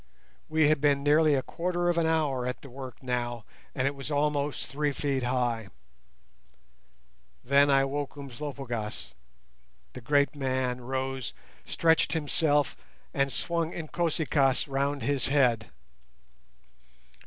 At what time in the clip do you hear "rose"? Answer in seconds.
10.81-11.33